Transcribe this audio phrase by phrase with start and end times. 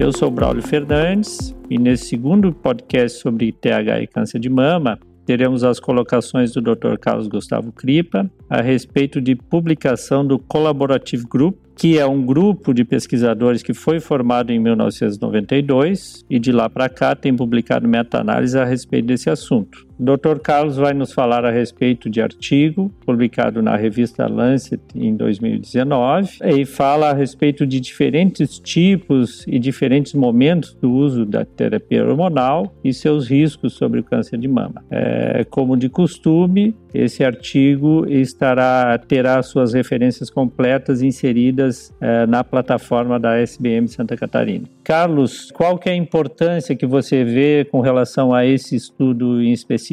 [0.00, 5.62] Eu sou Braulio Fernandes e nesse segundo podcast sobre TH e câncer de mama, teremos
[5.62, 6.96] as colocações do Dr.
[6.98, 12.82] Carlos Gustavo Cripa a respeito de publicação do Collaborative Group que é um grupo de
[12.82, 18.64] pesquisadores que foi formado em 1992 e de lá para cá tem publicado meta-análise a
[18.64, 19.86] respeito desse assunto.
[20.00, 20.38] Dr.
[20.42, 26.64] Carlos vai nos falar a respeito de artigo publicado na revista Lancet em 2019 e
[26.64, 32.94] fala a respeito de diferentes tipos e diferentes momentos do uso da terapia hormonal e
[32.94, 34.82] seus riscos sobre o câncer de mama.
[34.90, 43.18] É, como de costume, esse artigo estará terá suas referências completas inseridas eh, na plataforma
[43.18, 44.64] da SBM Santa Catarina.
[44.82, 49.52] Carlos, qual que é a importância que você vê com relação a esse estudo em
[49.52, 49.89] específico?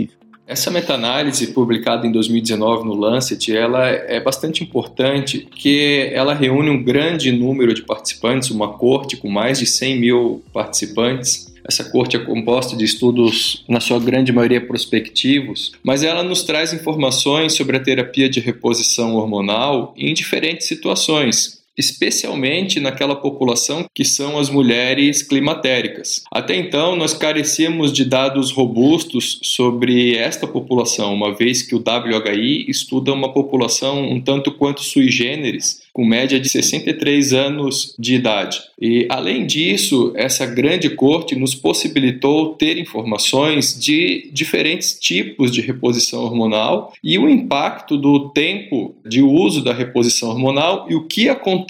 [0.47, 6.81] Essa meta-análise publicada em 2019 no Lancet, ela é bastante importante porque ela reúne um
[6.81, 12.19] grande número de participantes, uma corte com mais de 100 mil participantes, essa corte é
[12.19, 17.79] composta de estudos, na sua grande maioria, prospectivos, mas ela nos traz informações sobre a
[17.81, 26.23] terapia de reposição hormonal em diferentes situações, especialmente naquela população que são as mulheres climatéricas.
[26.31, 32.65] Até então, nós carecíamos de dados robustos sobre esta população, uma vez que o WHI
[32.67, 38.59] estuda uma população um tanto quanto sui generis, com média de 63 anos de idade.
[38.79, 46.23] E, além disso, essa grande corte nos possibilitou ter informações de diferentes tipos de reposição
[46.23, 51.66] hormonal e o impacto do tempo de uso da reposição hormonal e o que acontece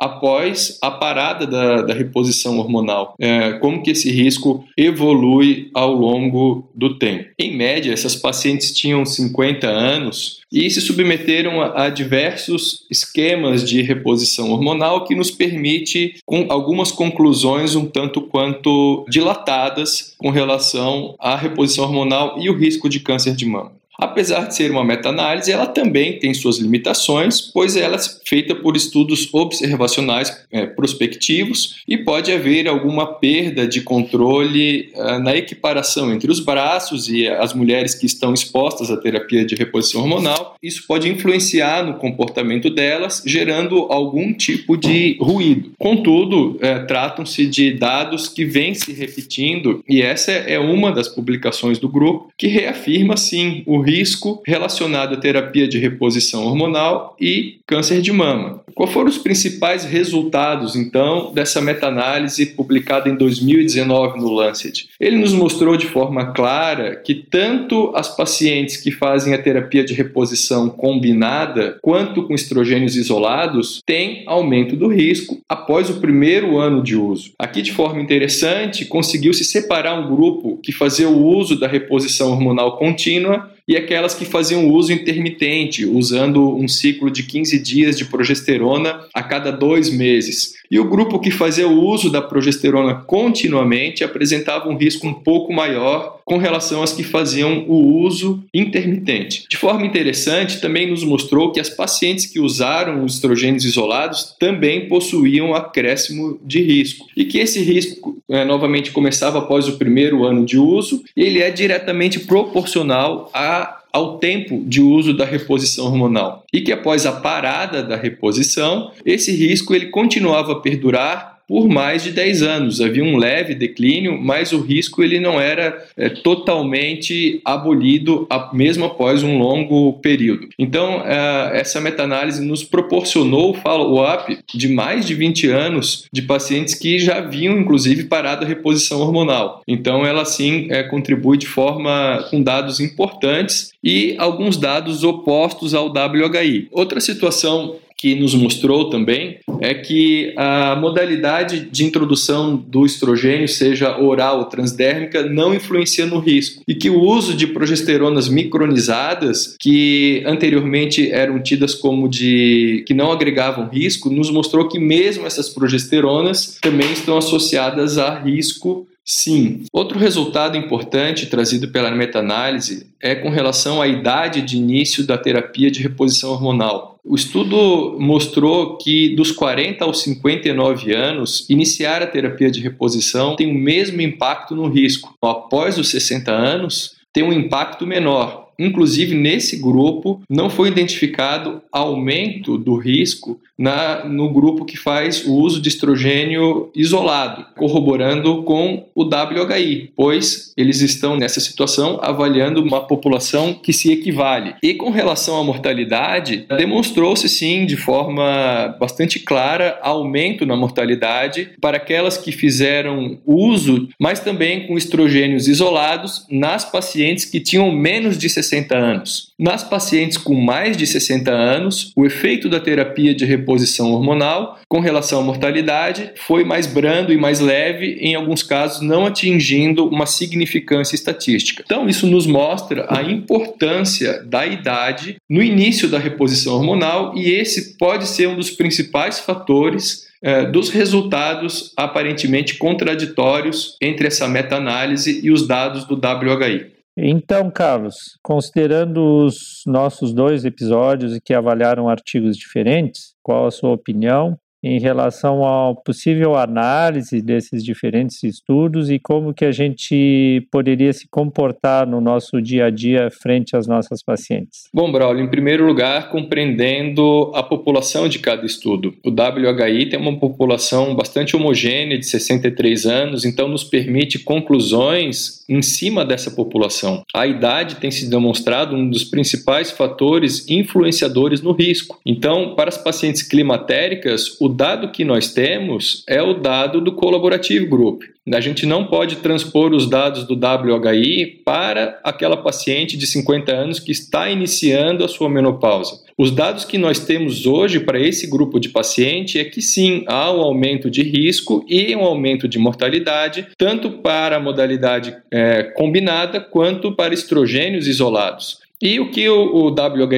[0.00, 6.70] após a parada da, da reposição hormonal, é, como que esse risco evolui ao longo
[6.74, 7.28] do tempo.
[7.38, 13.82] Em média, essas pacientes tinham 50 anos e se submeteram a, a diversos esquemas de
[13.82, 21.36] reposição hormonal que nos permite com algumas conclusões um tanto quanto dilatadas com relação à
[21.36, 23.79] reposição hormonal e o risco de câncer de mama.
[24.00, 28.76] Apesar de ser uma meta-análise, ela também tem suas limitações, pois ela é feita por
[28.76, 36.30] estudos observacionais é, prospectivos e pode haver alguma perda de controle é, na equiparação entre
[36.30, 40.56] os braços e as mulheres que estão expostas à terapia de reposição hormonal.
[40.62, 45.72] Isso pode influenciar no comportamento delas, gerando algum tipo de ruído.
[45.78, 51.78] Contudo, é, tratam-se de dados que vêm se repetindo e essa é uma das publicações
[51.78, 58.00] do grupo que reafirma sim o risco relacionado à terapia de reposição hormonal e câncer
[58.00, 58.62] de mama.
[58.74, 64.88] Quais foram os principais resultados, então, dessa meta-análise publicada em 2019 no Lancet?
[64.98, 69.92] Ele nos mostrou de forma clara que tanto as pacientes que fazem a terapia de
[69.92, 76.96] reposição combinada, quanto com estrogênios isolados, têm aumento do risco após o primeiro ano de
[76.96, 77.32] uso.
[77.38, 82.76] Aqui, de forma interessante, conseguiu-se separar um grupo que fazia o uso da reposição hormonal
[82.76, 89.06] contínua e aquelas que faziam uso intermitente, usando um ciclo de 15 dias de progesterona
[89.14, 90.54] a cada dois meses.
[90.68, 95.52] E o grupo que fazia o uso da progesterona continuamente apresentava um risco um pouco
[95.52, 99.46] maior com relação às que faziam o uso intermitente.
[99.50, 104.86] De forma interessante, também nos mostrou que as pacientes que usaram os estrogênios isolados também
[104.86, 110.46] possuíam acréscimo de risco e que esse risco é, novamente começava após o primeiro ano
[110.46, 116.44] de uso e ele é diretamente proporcional a ao tempo de uso da reposição hormonal
[116.52, 122.04] e que após a parada da reposição, esse risco ele continuava a perdurar por mais
[122.04, 122.80] de 10 anos.
[122.80, 128.84] Havia um leve declínio, mas o risco ele não era é, totalmente abolido a, mesmo
[128.84, 130.48] após um longo período.
[130.56, 136.76] Então, é, essa meta-análise nos proporcionou o follow-up de mais de 20 anos de pacientes
[136.76, 139.64] que já haviam, inclusive, parado a reposição hormonal.
[139.66, 145.88] Então, ela sim é, contribui de forma com dados importantes e alguns dados opostos ao
[145.88, 146.68] WHI.
[146.70, 154.00] Outra situação que nos mostrou também é que a modalidade de introdução do estrogênio, seja
[154.00, 160.22] oral ou transdérmica, não influencia no risco e que o uso de progesteronas micronizadas, que
[160.24, 166.56] anteriormente eram tidas como de que não agregavam risco, nos mostrou que mesmo essas progesteronas
[166.62, 169.64] também estão associadas a risco Sim.
[169.72, 175.68] Outro resultado importante trazido pela meta-análise é com relação à idade de início da terapia
[175.68, 176.89] de reposição hormonal.
[177.04, 183.50] O estudo mostrou que dos 40 aos 59 anos, iniciar a terapia de reposição tem
[183.50, 185.14] o mesmo impacto no risco.
[185.22, 192.58] Após os 60 anos, tem um impacto menor, inclusive nesse grupo, não foi identificado aumento
[192.58, 199.04] do risco na, no grupo que faz o uso de estrogênio isolado, corroborando com o
[199.04, 204.54] WHI, pois eles estão nessa situação avaliando uma população que se equivale.
[204.62, 211.76] E com relação à mortalidade, demonstrou-se sim de forma bastante clara aumento na mortalidade para
[211.76, 218.28] aquelas que fizeram uso, mas também com estrogênios isolados nas pacientes que tinham menos de
[218.28, 219.32] 60 anos.
[219.38, 224.80] Nas pacientes com mais de 60 anos, o efeito da terapia de reposição hormonal com
[224.80, 230.06] relação à mortalidade foi mais brando e mais leve, em alguns casos não atingindo uma
[230.06, 231.62] significância estatística.
[231.64, 237.76] Então, isso nos mostra a importância da idade no início da reposição hormonal e esse
[237.76, 245.30] pode ser um dos principais fatores eh, dos resultados aparentemente contraditórios entre essa meta-análise e
[245.30, 246.79] os dados do WHI.
[247.02, 254.38] Então, Carlos, considerando os nossos dois episódios que avaliaram artigos diferentes, qual a sua opinião
[254.62, 261.08] em relação à possível análise desses diferentes estudos e como que a gente poderia se
[261.08, 264.68] comportar no nosso dia a dia frente às nossas pacientes?
[264.72, 268.94] Bom, Braulio, em primeiro lugar, compreendendo a população de cada estudo.
[269.04, 275.62] O WHI tem uma população bastante homogênea, de 63 anos, então nos permite conclusões em
[275.62, 277.02] cima dessa população.
[277.14, 281.98] A idade tem se demonstrado um dos principais fatores influenciadores no risco.
[282.04, 287.66] Então, para as pacientes climatéricas, o dado que nós temos é o dado do Collaborative
[287.66, 288.02] Group.
[288.32, 293.80] A gente não pode transpor os dados do WHI para aquela paciente de 50 anos
[293.80, 296.00] que está iniciando a sua menopausa.
[296.16, 300.30] Os dados que nós temos hoje para esse grupo de paciente é que sim, há
[300.30, 306.40] um aumento de risco e um aumento de mortalidade, tanto para a modalidade é, combinada
[306.40, 308.60] quanto para estrogênios isolados.
[308.82, 309.70] E o que o, o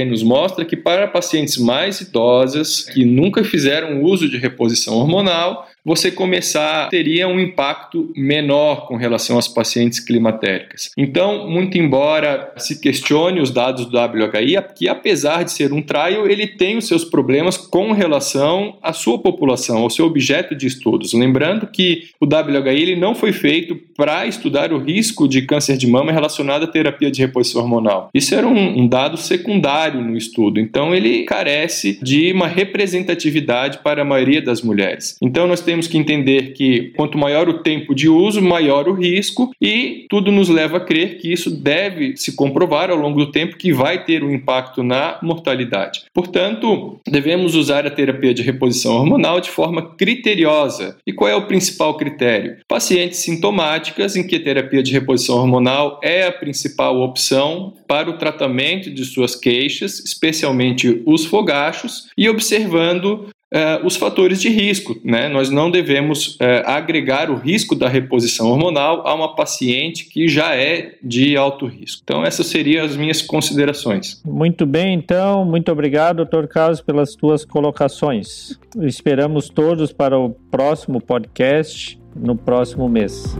[0.04, 5.68] nos mostra é que para pacientes mais idosas que nunca fizeram uso de reposição hormonal,
[5.84, 10.90] você começar teria um impacto menor com relação às pacientes climatéricas.
[10.96, 16.28] Então, muito embora se questione os dados do WHI, que apesar de ser um trial,
[16.28, 21.12] ele tem os seus problemas com relação à sua população, ao seu objeto de estudos.
[21.12, 25.86] Lembrando que o WHI ele não foi feito para estudar o risco de câncer de
[25.86, 28.10] mama relacionado à terapia de reposição hormonal.
[28.14, 34.02] Isso era um, um dado secundário no estudo, então ele carece de uma representatividade para
[34.02, 35.16] a maioria das mulheres.
[35.20, 38.92] Então, nós temos temos que entender que quanto maior o tempo de uso, maior o
[38.92, 43.32] risco, e tudo nos leva a crer que isso deve se comprovar ao longo do
[43.32, 46.02] tempo que vai ter um impacto na mortalidade.
[46.12, 50.98] Portanto, devemos usar a terapia de reposição hormonal de forma criteriosa.
[51.06, 52.58] E qual é o principal critério?
[52.68, 58.18] Pacientes sintomáticas em que a terapia de reposição hormonal é a principal opção para o
[58.18, 64.98] tratamento de suas queixas, especialmente os fogachos, e observando uh, os fatores de risco.
[65.04, 65.28] Né?
[65.28, 70.54] Nós não devemos uh, agregar o risco da reposição hormonal a uma paciente que já
[70.54, 72.00] é de alto risco.
[72.02, 74.20] Então, essas seriam as minhas considerações.
[74.24, 75.44] Muito bem, então.
[75.44, 78.58] Muito obrigado, doutor Carlos, pelas tuas colocações.
[78.80, 83.36] Esperamos todos para o próximo podcast no próximo mês.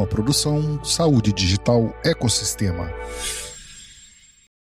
[0.00, 2.90] Uma produção Saúde Digital Ecossistema.